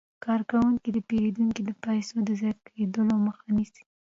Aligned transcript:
کارکوونکي 0.25 0.89
د 0.93 0.97
پیرودونکو 1.07 1.61
د 1.65 1.71
پيسو 1.83 2.15
د 2.27 2.29
ضایع 2.41 2.57
کیدو 2.75 3.01
مخه 3.25 3.45
نیسي. 3.55 3.83